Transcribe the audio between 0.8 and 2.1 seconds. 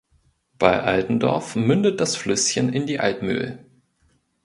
Altendorf mündet